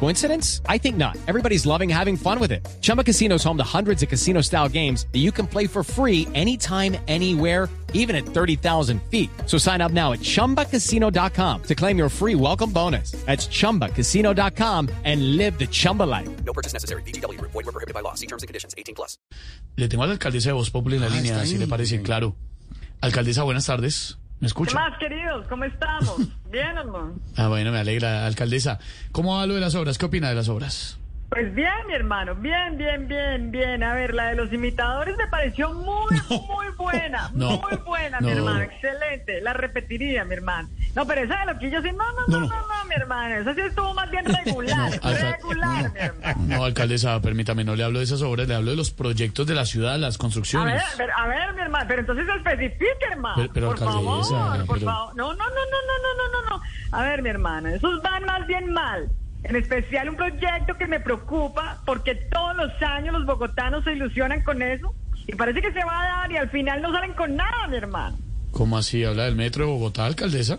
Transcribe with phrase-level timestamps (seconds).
[0.00, 0.60] Coincidence?
[0.68, 1.16] I think not.
[1.26, 2.66] Everybody's loving having fun with it.
[2.82, 5.82] Chumba Casino is home to hundreds of casino style games that you can play for
[5.82, 9.30] free anytime, anywhere, even at 30,000 feet.
[9.46, 13.12] So sign up now at chumbacasino.com to claim your free welcome bonus.
[13.24, 16.28] That's chumbacasino.com and live the Chumba life.
[16.44, 17.02] No purchase necessary.
[17.04, 17.40] BGW.
[17.40, 18.14] Void were prohibited by law.
[18.14, 18.74] See terms and conditions.
[18.76, 19.16] 18 plus.
[19.78, 22.02] Le tengo a la alcaldesa de Voz Populi en la Ah, línea, si le parece,
[22.02, 22.34] claro.
[23.00, 24.18] Alcaldesa, buenas tardes.
[24.44, 24.74] ¿Me ¿Qué escucha?
[24.74, 25.46] más, queridos?
[25.48, 26.18] ¿Cómo estamos?
[26.50, 27.14] Bien, hermano.
[27.34, 28.26] Ah, bueno, me alegra.
[28.26, 28.78] Alcaldesa,
[29.10, 29.96] ¿cómo va lo de las obras?
[29.96, 30.98] ¿Qué opina de las obras?
[31.34, 32.34] Pues bien, mi hermano.
[32.36, 33.82] Bien, bien, bien, bien.
[33.82, 37.28] A ver, la de los imitadores me pareció muy, muy buena.
[37.34, 37.58] No.
[37.60, 38.32] Muy buena, mi No.
[38.36, 38.60] hermano.
[38.60, 39.40] Excelente.
[39.40, 40.68] La repetiría, mi hermano.
[40.94, 41.90] No, pero esa de lo que yo sí.
[41.90, 43.34] No, no, no, no, no, mi hermano.
[43.36, 44.92] Esa sí estuvo más bien regular.
[45.02, 46.34] Regular, mi hermano.
[46.46, 49.54] No, alcaldesa, permítame, no le hablo de esas obras, le hablo de los proyectos de
[49.56, 50.74] la ciudad, las A construcciones.
[50.96, 53.34] ver, a ver, a ver, mi hermano, pero entonces especifique, hermano.
[53.36, 55.16] Pero- pero, por alcaldesa, favor, por pero- favor.
[55.16, 56.62] No, no, no, no, no, no, no, no, no.
[56.96, 59.08] A ver, mi hermano, esos van más bien mal.
[59.44, 64.42] En especial un proyecto que me preocupa porque todos los años los bogotanos se ilusionan
[64.42, 64.94] con eso
[65.26, 67.76] y parece que se va a dar y al final no salen con nada, mi
[67.76, 68.16] hermano.
[68.50, 69.04] ¿Cómo así?
[69.04, 70.58] ¿Habla del metro de Bogotá, alcaldesa?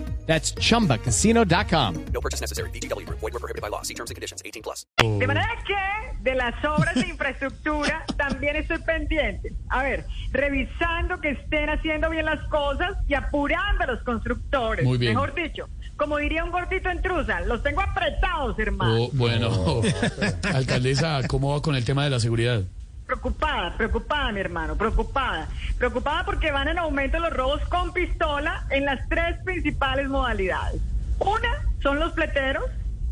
[0.31, 2.05] That's chumbacasino.com.
[2.13, 2.69] No purchase necessary.
[2.69, 3.03] BGW.
[3.09, 3.81] Void were prohibited by law.
[3.81, 4.41] See terms and conditions.
[4.45, 4.85] 18 plus.
[4.97, 5.75] De manera que
[6.21, 9.51] de las obras de infraestructura también estoy pendiente.
[9.67, 14.85] A ver, revisando que estén haciendo bien las cosas y apurando a los constructores.
[14.85, 15.15] Muy bien.
[15.15, 19.03] Mejor dicho, como diría un gordito en truza, los tengo apretados, hermano.
[19.03, 19.81] Oh, bueno,
[20.53, 22.63] alcaldesa, ¿cómo va con el tema de la seguridad?
[23.05, 25.47] Preocupada, preocupada, mi hermano, preocupada.
[25.77, 30.81] Preocupada porque van en aumento los robos con pistola en las tres principales modalidades.
[31.19, 31.49] Una
[31.83, 32.63] son los pleteros,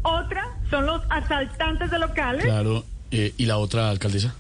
[0.02, 2.46] otra son los asaltantes de locales.
[2.46, 2.84] Claro.
[3.12, 4.34] eh, ¿Y la otra, alcaldesa?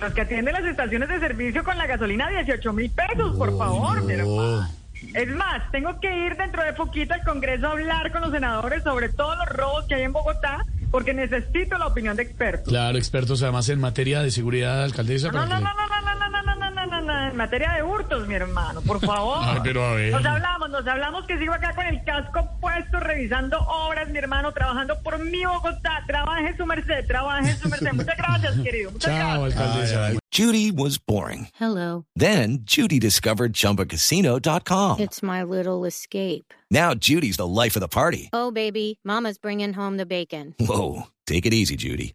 [0.00, 4.02] Los que atienden las estaciones de servicio con la gasolina 18 mil pesos, por favor,
[4.02, 4.20] mi no.
[4.20, 4.68] hermano.
[5.14, 8.84] Es más, tengo que ir dentro de poquito al Congreso a hablar con los senadores
[8.84, 12.68] sobre todos los robos que hay en Bogotá, porque necesito la opinión de expertos.
[12.68, 15.32] Claro, expertos además en materia de seguridad, alcaldesa.
[15.32, 18.28] No, no, no, no, no, no, no, no, no, no, no, en materia de hurtos,
[18.28, 19.38] mi hermano, por favor.
[19.40, 20.12] Ay, pero a ver.
[20.12, 24.50] Nos hablamos, nos hablamos que sigo acá con el casco puesto, revisando obras, mi hermano,
[24.52, 26.02] trabajando por mi Bogotá.
[26.06, 27.92] Trabaje su merced, trabaje su merced.
[27.94, 28.90] Muchas gracias, querido.
[28.90, 29.60] Muchas Chao, gracias.
[29.92, 30.18] alcaldesa.
[30.32, 31.48] Judy was boring.
[31.60, 32.06] Hello.
[32.16, 34.98] Then Judy discovered ChumbaCasino.com.
[35.00, 36.54] It's my little escape.
[36.70, 38.30] Now Judy's the life of the party.
[38.32, 40.54] Oh, baby, Mama's bringing home the bacon.
[40.58, 42.14] Whoa, take it easy, Judy.